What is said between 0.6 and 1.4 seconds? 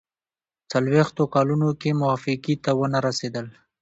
څلوېښتو